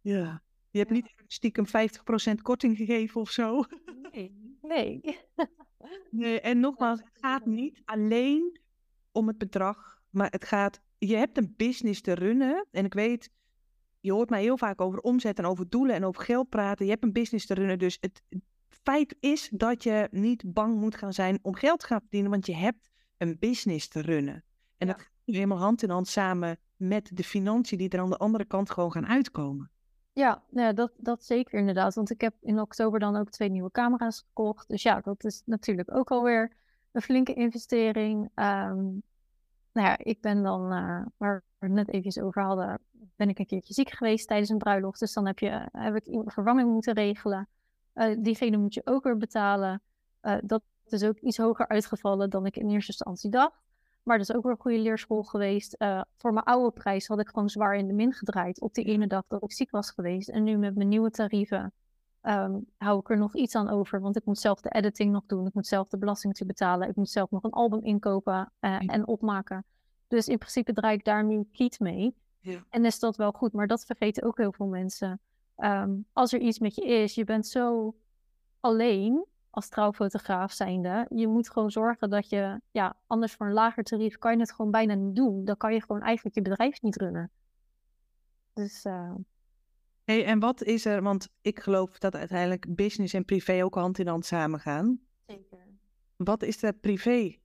[0.00, 0.42] Ja.
[0.70, 3.64] Je hebt niet stiekem 50% korting gegeven of zo.
[4.12, 4.41] Nee.
[4.62, 5.18] Nee.
[6.10, 8.60] Nee, en nogmaals, het gaat niet alleen
[9.12, 12.66] om het bedrag, maar het gaat, je hebt een business te runnen.
[12.70, 13.30] En ik weet,
[14.00, 16.84] je hoort mij heel vaak over omzet en over doelen en over geld praten.
[16.84, 18.22] Je hebt een business te runnen, dus het
[18.68, 22.46] feit is dat je niet bang moet gaan zijn om geld te gaan verdienen, want
[22.46, 24.44] je hebt een business te runnen.
[24.76, 24.92] En Ja.
[24.92, 28.16] dat gaat nu helemaal hand in hand samen met de financiën die er aan de
[28.16, 29.70] andere kant gewoon gaan uitkomen.
[30.12, 31.94] Ja, nou ja, dat, dat zeker inderdaad.
[31.94, 34.68] Want ik heb in oktober dan ook twee nieuwe camera's gekocht.
[34.68, 36.52] Dus ja, dat is natuurlijk ook alweer
[36.92, 38.30] een flinke investering.
[38.34, 38.82] Ehm,
[39.72, 42.78] nou ja, ik ben dan, eh, waar we het net even over hadden,
[43.16, 45.00] ben ik een keertje ziek geweest tijdens een bruiloft.
[45.00, 47.48] Dus dan heb, je, heb ik vervanging moeten regelen.
[47.92, 49.82] Eh, diegene moet je ook weer betalen.
[50.20, 53.61] Eh, dat is ook iets hoger uitgevallen dan ik in eerste instantie dacht.
[54.02, 55.72] Maar dat is ook weer een goede leerschool geweest.
[55.72, 58.84] Eh, voor mijn oude prijs had ik gewoon zwaar in de min gedraaid op die
[58.84, 60.28] ene dag dat ik ziek was geweest.
[60.28, 61.72] En nu met mijn nieuwe tarieven
[62.20, 64.00] ehm, hou ik er nog iets aan over.
[64.00, 65.46] Want ik moet zelf de editing nog doen.
[65.46, 66.88] Ik moet zelf de belasting te betalen.
[66.88, 69.64] Ik moet zelf nog een album inkopen eh, en opmaken.
[70.08, 72.14] Dus in principe draai ik daar nu kiet mee.
[72.40, 72.64] Ja.
[72.70, 73.52] En is dat wel goed.
[73.52, 75.20] Maar dat vergeten ook heel veel mensen.
[75.56, 77.94] Ehm, als er iets met je is, je bent zo
[78.60, 81.06] alleen als trouwfotograaf zijnde.
[81.14, 84.52] Je moet gewoon zorgen dat je, ja, anders voor een lager tarief kan je het
[84.52, 85.44] gewoon bijna niet doen.
[85.44, 87.30] Dan kan je gewoon eigenlijk je bedrijf niet runnen.
[88.52, 89.14] Dus eh,
[90.04, 93.98] Hey, en wat is er, want ik geloof dat uiteindelijk business en privé ook hand
[93.98, 95.00] in hand samen gaan.
[95.26, 95.58] zeker.
[96.16, 97.36] Wat is er privé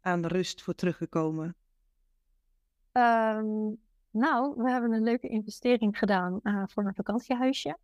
[0.00, 1.56] aan rust voor teruggekomen?
[2.92, 3.74] Ehm,
[4.10, 7.76] nou, we hebben een leuke investering gedaan eh, voor een vakantiehuisje.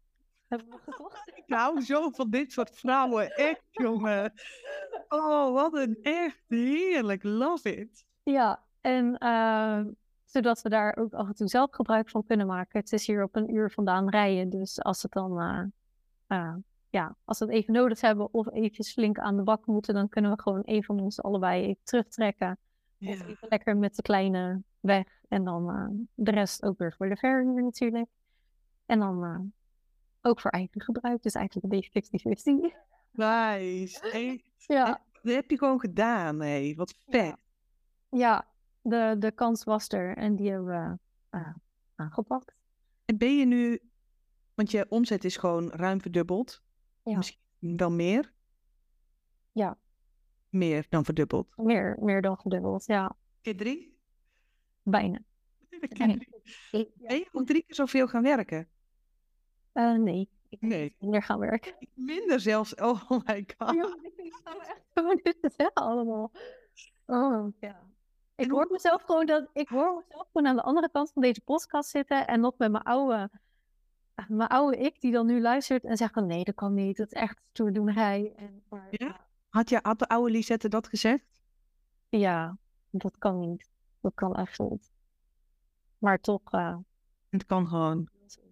[0.49, 1.33] Hebben we gekocht.
[1.47, 4.33] Ik hou zo van dit soort vrouwen, echt jongen.
[5.09, 8.07] Oh, wat een echt heerlijk, love it.
[8.23, 9.81] Ja, en eh,
[10.37, 12.81] zodat we daar ook af en toe zelf gebruik van kunnen maken.
[12.81, 15.65] Het is hier op een uur vandaan rijden, dus als het dan, eh,
[16.27, 16.55] eh,
[16.91, 20.09] ja, als we het even nodig hebben of even flink aan de bak moeten, dan
[20.09, 22.59] kunnen we gewoon een van ons allebei even terugtrekken.
[23.01, 27.09] Of even lekker met de kleine weg en dan eh, de rest ook weer voor
[27.09, 28.09] de verhuur natuurlijk.
[28.87, 29.53] En dan
[30.27, 32.77] ook voor eigen gebruik, dus eigenlijk een beetje 50-50.
[33.12, 34.09] Nice.
[34.12, 35.05] Hey, Ja.
[35.23, 36.75] dat heb je gewoon gedaan, hé.
[36.77, 37.37] Wat vet.
[38.11, 38.49] Ja,
[38.83, 40.99] de, de kans was er en die hebben we
[41.39, 41.55] eh,
[41.95, 42.55] aangepakt.
[43.05, 43.81] En ben je nu,
[44.55, 46.62] want je omzet is gewoon ruim verdubbeld.
[47.03, 47.17] Ja.
[47.17, 47.39] Misschien
[47.77, 48.33] wel meer.
[49.53, 49.79] Ja.
[50.49, 51.57] Meer dan verdubbeld.
[51.57, 53.99] Meer, meer dan verdubbeld, ja, Keer drie?
[54.83, 55.19] bijna.
[55.69, 56.29] Keer drie.
[56.97, 58.69] Ben je ook drie keer zoveel gaan werken?
[59.77, 60.95] Eh, nee, ik Nee.
[60.99, 61.75] minder gaan werken.
[61.95, 62.75] Minder zelfs.
[62.85, 63.75] Oh my god.
[63.75, 66.31] Ja, ik ga echt gewoon dit allemaal.
[67.07, 67.81] Oh, ja.
[68.35, 71.41] Ik hoor mezelf gewoon dat ik hoor mezelf gewoon aan de andere kant van deze
[71.41, 73.31] podcast zitten en nog met mijn oude,
[74.29, 77.07] mijn oude ik die dan nu luistert en zegt van nee, dat kan niet, dat
[77.12, 78.33] is echt stoerdoenerij.
[78.37, 79.27] En, maar, Ja?
[79.49, 81.25] Had, je, had de oude Lisette dat gezegd?
[82.09, 82.59] ja,
[82.91, 83.69] dat kan niet.
[84.01, 84.93] Dat kan echt niet.
[85.99, 86.77] Maar toch, eh,
[87.31, 88.09] Het kan gewoon.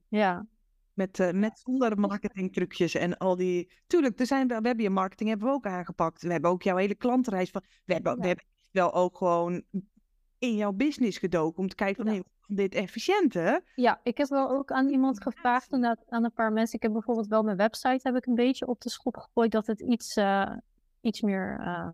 [0.09, 0.47] ja,
[0.95, 3.73] Met, eh, met zonder marketingtrucjes en al die.
[3.87, 6.23] Tuurlijk, er zijn, we hebben je marketing hebben we ook aangepakt.
[6.23, 7.63] We hebben ook jouw hele klantenreis van.
[7.85, 9.63] We hebben, we hebben wel ook gewoon
[10.39, 12.11] in jouw business gedoken om te kijken van Ja.
[12.13, 13.59] hey, hoe kan dit efficiënt hè?
[13.75, 16.77] Ja, ik heb wel ook aan iemand gevraagd, inderdaad, aan een paar mensen.
[16.77, 19.67] Ik heb bijvoorbeeld wel mijn website heb ik een beetje op de schop gegooid dat
[19.67, 20.57] het iets, eh,
[21.01, 21.89] iets meer eh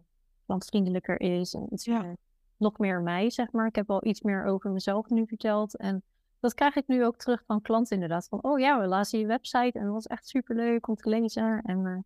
[0.47, 2.03] klantvriendelijker is en iets Ja.
[2.03, 2.17] meer,
[2.57, 3.67] nog meer mij, zeg maar.
[3.67, 6.03] Ik heb wel iets meer over mezelf nu verteld en
[6.40, 8.29] dat krijg ik nu ook terug van klanten inderdaad.
[8.29, 11.62] Van, oh ja, we lazen je website en dat was echt superleuk om te lezen.
[11.62, 11.98] En, eh,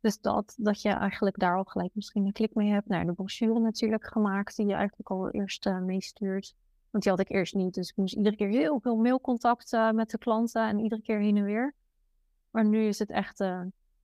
[0.00, 2.88] dus dat, dat je eigenlijk daar al gelijk misschien een klik mee hebt.
[2.88, 6.54] Nou, de brochure natuurlijk gemaakt, die je eigenlijk al eerst eh, meestuurt.
[6.90, 7.74] Want die had ik eerst niet.
[7.74, 11.18] Dus ik moest iedere keer heel veel mailcontact eh, met de klanten en iedere keer
[11.18, 11.74] heen en weer.
[12.50, 13.38] Maar nu is het echt,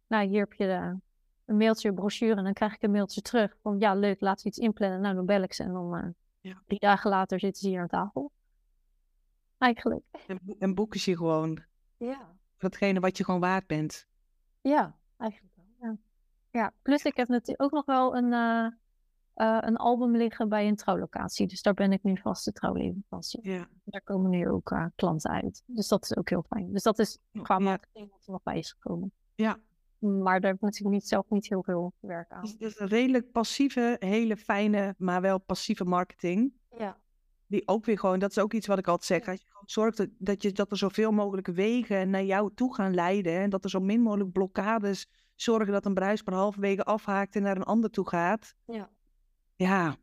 [0.06, 0.98] nou hier heb je de,
[1.44, 4.42] een mailtje, een brochure en dan krijg ik een mailtje terug van ja leuk, laten
[4.42, 5.00] we iets inplannen.
[5.00, 6.62] Nou dan bel ik ze en dan Ja.
[6.66, 8.32] drie dagen later zitten ze hier aan tafel.
[9.60, 10.04] Eigenlijk.
[10.26, 11.62] En, bo- en boeken je gewoon
[11.96, 12.36] Ja.
[12.58, 14.06] datgene wat je gewoon waard bent.
[14.60, 15.66] Ja, eigenlijk wel.
[15.80, 15.96] Ja.
[16.50, 18.66] ja, plus ik heb natuurlijk ook nog wel een, eh,
[19.34, 21.46] eh, een album liggen bij een trouwlocatie.
[21.46, 23.46] Dus daar ben ik nu vaste trouwleverancier.
[23.52, 23.68] Ja.
[23.84, 25.62] Daar komen nu ook eh, klanten uit.
[25.66, 26.72] Dus dat is ook heel fijn.
[26.72, 27.64] Dus dat is qua Ja.
[27.64, 29.12] marketing wat er nog bij is gekomen.
[29.34, 29.58] Ja.
[29.98, 32.42] Maar daar moet ik niet, zelf niet heel veel werk aan.
[32.42, 36.52] Dus is een redelijk passieve, hele fijne, maar wel passieve marketing.
[36.78, 36.98] Ja.
[37.50, 39.28] Die ook weer gewoon, dat is ook iets wat ik altijd zeg.
[39.28, 42.74] Als je gewoon zorgt dat, dat, je, dat er zoveel mogelijk wegen naar jou toe
[42.74, 43.32] gaan leiden.
[43.32, 47.56] En dat er zo min mogelijk blokkades zorgen dat een bruisbaar halverwege afhaakt en naar
[47.56, 48.54] een ander toe gaat.
[48.64, 48.90] Ja.
[49.56, 49.96] Ja,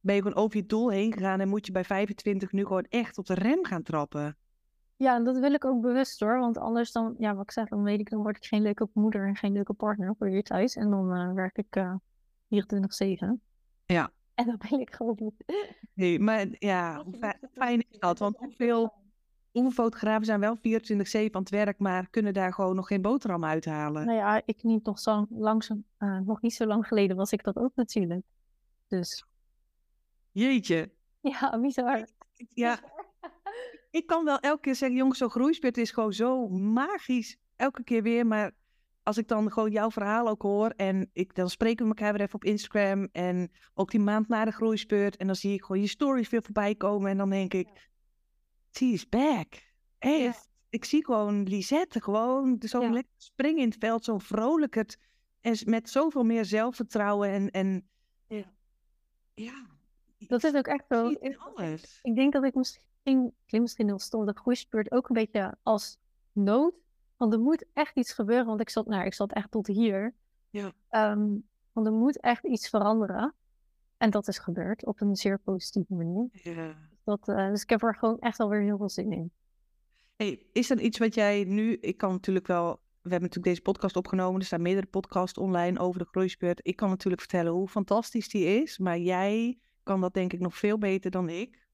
[0.00, 2.86] ben je gewoon over je doel heen gegaan en moet je bij 25 nu gewoon
[2.88, 4.36] echt op de rem gaan trappen.
[4.96, 6.38] Ja, en dat wil ik ook bewust hoor.
[6.38, 8.88] Want anders dan, ja, wat ik zeg, dan weet ik, dan word ik geen leuke
[8.92, 10.76] moeder en geen leuke partner voor je thuis.
[10.76, 11.94] En dan eh, werk ik eh
[12.48, 13.40] 24-7.
[13.84, 14.10] Ja.
[14.38, 15.44] En dan ben ik gewoon niet.
[15.94, 17.04] Nee, maar ja,
[17.54, 18.18] fijn is dat?
[18.18, 18.92] Want hoeveel,
[19.50, 23.44] hoeveel fotografen zijn wel 24-7 aan het werk, maar kunnen daar gewoon nog geen boterham
[23.44, 24.06] uithalen?
[24.06, 27.44] Nou ja, ik niet nog zo langzaam, eh, nog niet zo lang geleden was ik
[27.44, 28.24] dat ook natuurlijk.
[28.86, 29.26] Dus
[30.32, 30.90] Jeetje.
[31.20, 32.06] ja, bizar.
[32.48, 32.80] Ja,
[33.90, 37.36] ik kan wel elke keer zeggen, jongens, zo'n groeispurt is gewoon zo magisch.
[37.56, 38.52] Elke keer weer, maar
[39.08, 42.20] als ik dan gewoon jouw verhaal ook hoor en ik, dan spreken we elkaar weer
[42.22, 45.80] even op Instagram en ook die maand na de groeispurt en dan zie ik gewoon
[45.82, 47.88] je stories weer voorbij komen en dan denk ik,
[48.76, 49.46] she is back.
[49.98, 50.48] Echt.
[50.70, 52.90] Ik zie gewoon Lisette gewoon zo Ja.
[52.90, 54.96] lekker springen in het veld, zo vrolijkerd
[55.40, 57.88] en s- met zoveel meer zelfvertrouwen en, en
[58.26, 58.52] Ja.
[59.34, 59.66] ja.
[60.18, 61.08] Dat is ook echt zo.
[61.08, 61.98] het Ik- alles.
[62.02, 62.82] Ik denk dat ik misschien,
[63.46, 65.98] klinkt misschien heel stom, de groeispeurt ook een beetje als
[66.32, 66.74] nood.
[67.18, 70.14] Want er moet echt iets gebeuren, want ik zat, nou, ik zat echt tot hier.
[70.50, 70.72] Ja.
[70.88, 71.26] Ehm,
[71.72, 73.34] want er moet echt iets veranderen.
[73.96, 76.28] En dat is gebeurd op een zeer positieve manier.
[76.32, 76.74] Ja.
[77.04, 79.30] Dat, eh, dus ik heb er gewoon echt alweer heel veel zin in.
[80.16, 82.70] Hey, is er iets wat jij nu, ik kan natuurlijk wel,
[83.02, 86.60] we hebben natuurlijk deze podcast opgenomen, er staan meerdere podcasts online over de groeispurt.
[86.62, 90.56] Ik kan natuurlijk vertellen hoe fantastisch die is, maar jij kan dat denk ik nog
[90.56, 91.66] veel beter dan ik.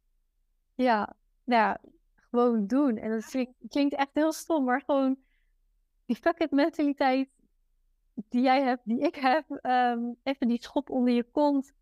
[0.74, 1.80] Ja, nou ja,
[2.14, 2.96] gewoon doen.
[2.96, 5.16] En dat klinkt, klinkt echt heel stom, maar gewoon
[6.06, 7.28] die fuck it mentaliteit
[8.14, 11.74] die jij hebt, die ik heb, ehm, even die schop onder je kont.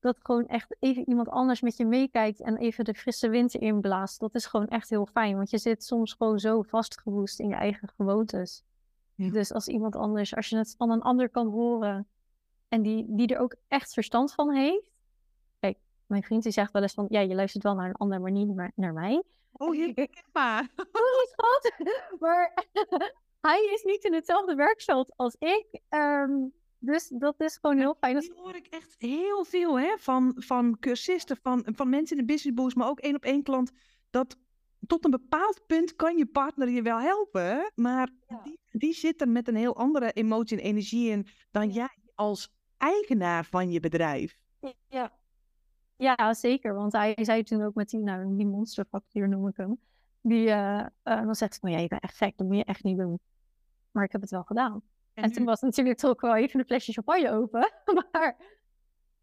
[0.00, 4.20] Dat gewoon echt even iemand anders met je meekijkt en even de frisse wind inblaast.
[4.20, 7.54] Dat is gewoon echt heel fijn, want je zit soms gewoon zo vastgeroest in je
[7.54, 8.64] eigen gewoontes.
[9.14, 9.30] Ja.
[9.30, 12.08] Dus als iemand anders, als je het van een ander kan horen
[12.68, 14.90] en die, die er ook echt verstand van heeft.
[15.58, 18.20] Kijk, mijn vriend die zegt wel eens van, ja, je luistert wel naar een ander,
[18.20, 19.22] maar niet naar, naar mij.
[19.52, 20.68] Oh, je maar.
[20.76, 21.72] Sorry, schat.
[22.20, 22.64] Maar
[23.40, 25.80] hij is niet in hetzelfde werkveld als ik.
[25.88, 26.32] ehm,
[26.78, 28.18] dus dat is gewoon heel fijn.
[28.20, 32.32] Die hoor ik echt heel veel hè, van, van cursisten, van, van mensen in de
[32.32, 33.72] business boost, maar ook één op één klant.
[34.10, 34.36] Dat
[34.86, 38.40] tot een bepaald punt kan je partner je wel helpen, maar Ja.
[38.44, 41.74] die, die zit er met een heel andere emotie en energie in dan Ja.
[41.74, 44.38] jij als eigenaar van je bedrijf.
[44.88, 45.12] Ja.
[45.96, 46.74] ja, zeker.
[46.74, 49.80] Want hij zei toen ook met die, nou, die monsterfactuur noem ik hem.
[50.28, 52.36] Die, eh, eh, dan zegt hij van, ja, je bent echt gek.
[52.36, 53.18] Dat moet je echt niet doen.
[53.90, 54.82] Maar ik heb het wel gedaan.
[55.14, 57.72] En, toen nu- was natuurlijk toch wel even een flesje champagne open.
[58.12, 58.36] maar,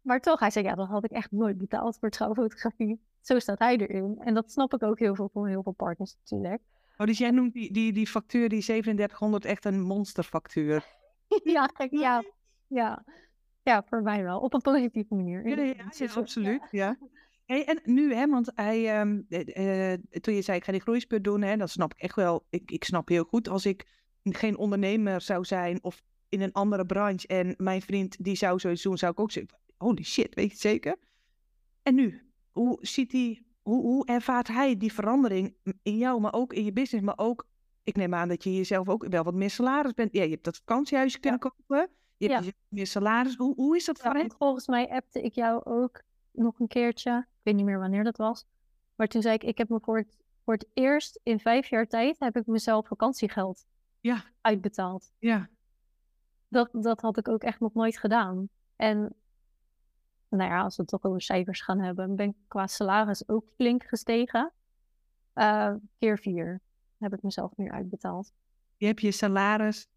[0.00, 3.00] maar toch, hij zei, ja, dat had ik echt nooit betaald voor trouwfotografie.
[3.20, 4.18] Zo staat hij erin.
[4.20, 6.62] En dat snap ik ook heel veel voor heel veel partners natuurlijk.
[6.96, 10.84] Oh, dus jij noemt die, die, die factuur, die 3700, echt een monsterfactuur.
[11.54, 12.22] ja, gek, ja,
[12.66, 13.04] ja.
[13.62, 14.40] Ja, voor mij wel.
[14.40, 15.48] Op een positieve manier.
[15.48, 16.68] Ja, ja, ja, ja, Dus, absoluut.
[16.70, 16.96] Ja.
[17.46, 21.24] Hey, en nu, hè, want hij, ehm, eh, toen je zei ik ga die groeispurt
[21.24, 22.46] doen, hè, dat snap ik echt wel.
[22.50, 23.86] Ik, ik snap heel goed als ik
[24.22, 28.82] geen ondernemer zou zijn of in een andere branche en mijn vriend die zou zoiets
[28.82, 30.96] doen, zou ik ook zeggen, holy shit, weet je het zeker?
[31.82, 36.52] En nu, hoe ziet hij, hoe, hoe ervaart hij die verandering in jou, maar ook
[36.52, 37.46] in je business, maar ook,
[37.82, 40.12] ik neem aan dat je jezelf ook wel wat meer salaris bent.
[40.12, 42.52] Ja, je hebt dat vakantiehuisje kunnen kopen, je hebt Ja.
[42.68, 43.36] meer salaris.
[43.36, 44.20] Hoe, hoe is dat Ja, voor hem?
[44.20, 46.02] want volgens mij appte ik jou ook
[46.32, 47.26] nog een keertje.
[47.44, 48.46] Ik weet niet meer wanneer dat was.
[48.94, 51.86] Maar toen zei ik, ik heb me voor het, voor het eerst in vijf jaar
[51.86, 53.66] tijd heb ik mezelf vakantiegeld
[54.00, 54.24] Ja.
[54.40, 55.12] uitbetaald.
[55.18, 55.48] Ja.
[56.48, 58.48] Dat, dat had ik ook echt nog nooit gedaan.
[58.76, 59.14] En
[60.28, 63.44] nou ja, als we het toch over cijfers gaan hebben, ben ik qua salaris ook
[63.54, 64.52] flink gestegen.
[65.32, 66.60] Eh, keer vier
[66.98, 68.32] heb ik mezelf nu uitbetaald.
[68.76, 69.88] Je hebt je salaris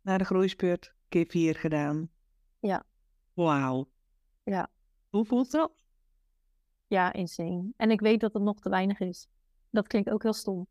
[0.00, 2.10] naar de groeispurt keer vier gedaan.
[2.58, 2.84] Ja.
[3.32, 3.88] Wauw.
[4.44, 4.68] Ja.
[5.10, 5.83] Hoe voelt dat?
[6.94, 7.72] Ja, insane.
[7.76, 9.28] En ik weet dat het nog te weinig is.
[9.70, 10.66] Dat klinkt ook heel stom.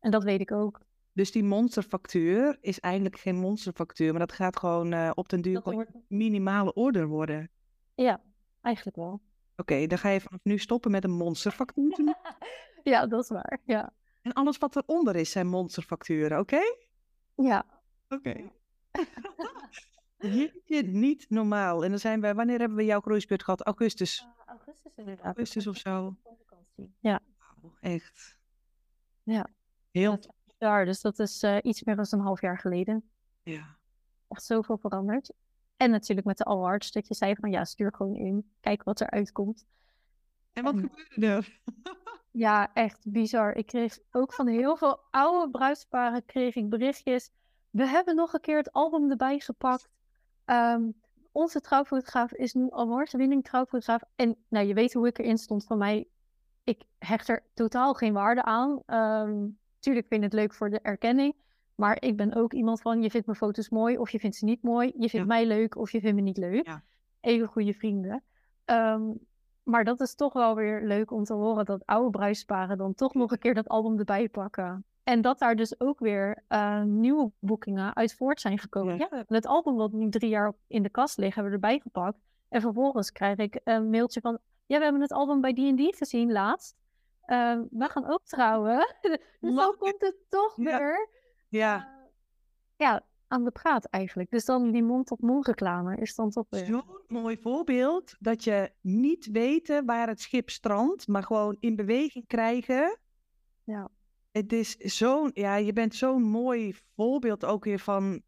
[0.00, 0.80] En dat weet ik ook.
[1.12, 5.60] Dus die monsterfactuur is eigenlijk geen monsterfactuur, maar dat gaat gewoon eh, op den duur
[5.62, 5.90] wordt...
[6.08, 7.50] minimale order worden.
[7.94, 8.22] Ja,
[8.60, 9.20] eigenlijk wel.
[9.56, 11.98] Oké, dan ga je vanaf nu stoppen met een monsterfactuur.
[12.82, 13.60] Ja, dat is waar.
[13.64, 13.92] Ja.
[14.22, 16.60] En alles wat eronder is zijn monsterfacturen, oké?
[17.34, 17.64] Ja.
[18.08, 18.50] Oké.
[20.20, 21.84] Jeetje, niet normaal.
[21.84, 23.60] En dan zijn we, wanneer hebben we jouw groeispurt gehad?
[23.60, 24.26] Augustus.
[24.26, 25.24] Uh, augustus inderdaad.
[25.24, 26.16] Augustus of zo.
[27.00, 27.20] Ja.
[27.60, 28.36] Wow, echt.
[29.22, 29.46] Ja.
[29.90, 30.18] Heel
[30.58, 33.10] jaar, dus dat is uh, iets meer dan een half jaar geleden.
[33.42, 33.76] Ja.
[34.28, 35.32] Echt zoveel veranderd.
[35.76, 39.00] En natuurlijk met de awards, dat je zei van ja, stuur gewoon in, kijk wat
[39.00, 39.66] er uitkomt.
[40.52, 41.60] En wat en, gebeurde er?
[42.44, 43.54] ja, echt bizar.
[43.54, 47.30] Ik kreeg ook van heel veel oude bruidsparen kreeg ik berichtjes.
[47.70, 49.88] We hebben nog een keer het album erbij gepakt.
[50.52, 50.94] Um,
[51.32, 54.02] onze trouwfotograaf is nu award-winning trouwfotograaf.
[54.16, 56.08] En nou, je weet hoe ik erin stond van mij.
[56.64, 58.82] Ik hecht er totaal geen waarde aan.
[58.86, 61.34] Um, tuurlijk vind ik het leuk voor de erkenning.
[61.74, 64.44] Maar ik ben ook iemand van, je vindt mijn foto's mooi of je vindt ze
[64.44, 64.92] niet mooi.
[64.98, 66.66] Je vindt mij leuk of je vindt me niet leuk.
[66.66, 66.82] Ja.
[67.20, 68.22] Even goede vrienden.
[68.64, 69.18] Um,
[69.70, 73.14] maar dat is toch wel weer leuk om te horen dat oude bruidsparen dan toch
[73.14, 74.84] nog een keer dat album erbij pakken.
[75.04, 78.96] En dat daar dus ook weer uh, nieuwe boekingen uit voort zijn gekomen.
[78.96, 79.08] Ja.
[79.10, 82.18] ja, het album wat nu drie jaar in de kast ligt, hebben we erbij gepakt.
[82.48, 84.38] En vervolgens krijg ik een mailtje van...
[84.66, 86.76] Ja, we hebben het album bij D&D gezien laatst.
[87.26, 88.94] Uh, we gaan ook trouwen.
[89.40, 90.78] dus dan komt het toch ja.
[90.78, 91.08] weer...
[91.48, 91.76] Ja.
[91.76, 91.84] Uh,
[92.76, 94.30] ja, aan de praat eigenlijk.
[94.30, 96.64] Dus dan die mond-op-mond reclame is dan toch weer...
[96.64, 102.26] Zo'n mooi voorbeeld dat je niet weten waar het schip strandt, maar gewoon in beweging
[102.26, 102.98] krijgen.
[103.64, 103.88] Ja.
[104.30, 108.22] Het is zo'n, ja, je bent zo'n mooi voorbeeld ook weer van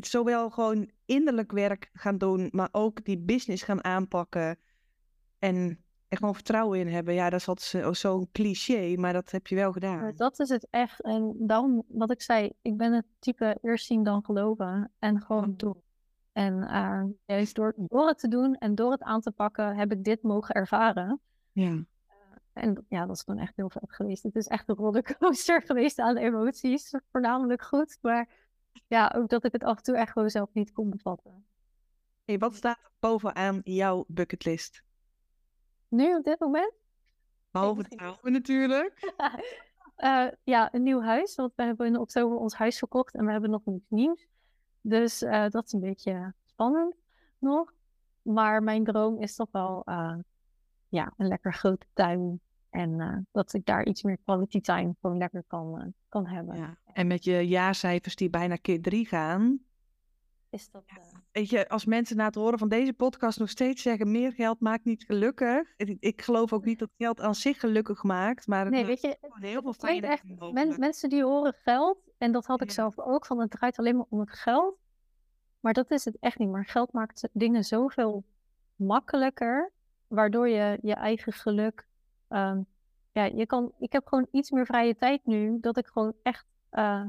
[0.00, 4.58] zowel gewoon innerlijk werk gaan doen, maar ook die business gaan aanpakken.
[5.38, 7.14] En er gewoon vertrouwen in hebben.
[7.14, 10.00] Ja, dat is wat zo'n cliché, maar dat heb je wel gedaan.
[10.00, 11.02] Maar dat is het echt.
[11.02, 15.48] En dan, wat ik zei, ik ben het type eerst zien dan geloven en gewoon
[15.48, 15.56] Oh.
[15.56, 15.82] doen.
[16.32, 19.92] En uh, juist door, door het te doen en door het aan te pakken, heb
[19.92, 21.20] ik dit mogen ervaren.
[21.52, 21.84] Ja.
[22.52, 24.22] En ja, dat is gewoon echt heel vet geweest.
[24.22, 26.94] Het is echt een rollercoaster geweest aan emoties.
[27.10, 28.28] Voornamelijk goed, maar
[28.86, 31.44] ja, ook dat ik het af en toe echt gewoon zelf niet kon bevatten.
[32.24, 34.82] Hey, wat staat bovenaan jouw bucketlist?
[35.92, 36.72] Nu op dit moment?
[37.50, 39.12] Behalve trouwen natuurlijk.
[39.98, 41.34] uh, ja, een nieuw huis.
[41.34, 44.26] Want we hebben in oktober ons huis verkocht en we hebben nog niets nieuws.
[44.80, 46.94] Dus uh, dat is een beetje spannend
[47.38, 47.72] nog.
[48.22, 50.14] Maar mijn droom is toch wel uh,
[50.88, 52.40] ja, een lekker grote tuin.
[52.70, 56.56] En dat ik daar iets meer quality time gewoon lekker kan, kan hebben.
[56.56, 56.78] Ja.
[56.92, 59.60] En met je jaarcijfers die bijna keer drie gaan.
[60.52, 60.82] Is dat...
[60.86, 64.10] Ja, weet je, als mensen na het horen van deze podcast nog steeds zeggen...
[64.10, 65.74] meer geld maakt niet gelukkig.
[65.76, 68.46] Ik, ik geloof ook niet dat geld aan zich gelukkig maakt.
[68.46, 71.98] Maar nee, weet je, heel veel fijne echt, men, Mensen die horen geld...
[72.18, 72.74] en dat had ik ja.
[72.74, 74.76] zelf ook, van het draait alleen maar om het geld.
[75.60, 76.50] Maar dat is het echt niet.
[76.50, 78.24] Maar geld maakt dingen zoveel
[78.76, 79.72] makkelijker...
[80.08, 81.86] waardoor je je eigen geluk...
[82.28, 82.66] Um,
[83.12, 85.58] ja, je kan, ik heb gewoon iets meer vrije tijd nu...
[85.60, 86.46] dat ik gewoon echt...
[86.72, 87.06] Uh,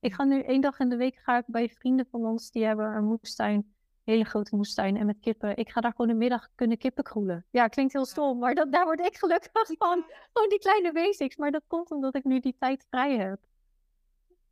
[0.00, 2.64] ik ga nu één dag in de week ga ik bij vrienden van ons, die
[2.64, 5.56] hebben een moestuin, hele grote moestuin en met kippen.
[5.56, 7.46] Ik ga daar gewoon een middag kunnen kippen kroelen.
[7.50, 10.04] Ja, klinkt heel stom, maar dat, daar word ik gelukkig van.
[10.32, 13.38] Gewoon die kleine basics, maar dat komt omdat ik nu die tijd vrij heb.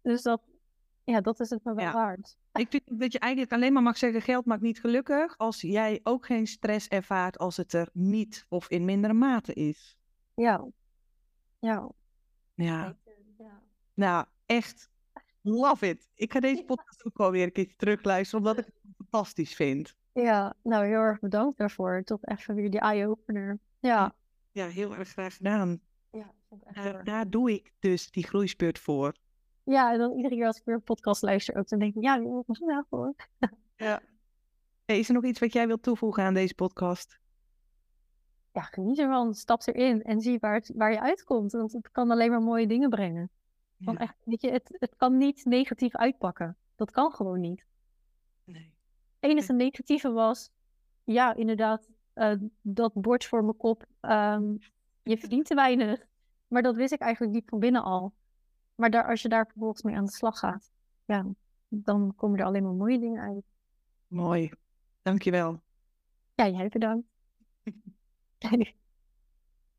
[0.02, 0.42] Dus dat,
[1.04, 1.92] ja, dat is het me wel ja.
[1.92, 2.36] waard.
[2.52, 6.00] Ik vind dat je eigenlijk alleen maar mag zeggen, geld maakt niet gelukkig, als jij
[6.02, 9.96] ook geen stress ervaart als het er niet of in mindere mate is.
[10.34, 10.66] Ja.
[11.58, 11.90] Ja.
[12.54, 12.96] Ja.
[13.38, 13.62] ja.
[13.94, 14.90] Nou, echt
[15.48, 16.08] Love it.
[16.14, 19.96] Ik ga deze podcast ook wel weer een keertje terugluisteren, omdat ik het fantastisch vind.
[20.12, 22.02] Ja, nou heel erg bedankt daarvoor.
[22.04, 23.58] Tot even weer die eye-opener.
[23.80, 24.14] Ja.
[24.52, 25.80] Ja, heel erg graag gedaan.
[26.10, 26.32] Ja,
[26.72, 29.14] daar, daar doe ik dus die groeispurt voor.
[29.64, 32.02] Ja, en dan iedere keer als ik weer een podcast luister ook, dan denk ik,
[32.02, 33.14] ja, die moet ik vandaag voor.
[33.76, 34.02] ja.
[34.84, 37.18] Hey, is er nog iets wat jij wilt toevoegen aan deze podcast?
[38.52, 39.34] Ja, geniet ervan.
[39.34, 41.52] Stap erin en zie waar, het, waar je uitkomt.
[41.52, 43.30] Want het kan alleen maar mooie dingen brengen.
[43.76, 46.56] Want echt, weet je, het, het kan niet negatief uitpakken.
[46.74, 47.66] Dat kan gewoon niet.
[48.44, 48.72] Nee.
[49.20, 50.50] Het enige negatieve was,
[51.04, 53.86] ja, inderdaad, uh, dat bord voor mijn kop.
[54.00, 54.58] Um,
[55.02, 56.06] je verdient te weinig.
[56.48, 58.14] Maar dat wist ik eigenlijk niet van binnen al.
[58.74, 60.70] Maar daar, als je daar vervolgens mee aan de slag gaat,
[61.04, 61.26] ja,
[61.68, 63.44] dan komen er alleen maar mooie dingen uit.
[64.06, 64.50] Mooi.
[65.02, 65.60] Dankjewel.
[66.34, 67.06] Ja, jij bedankt.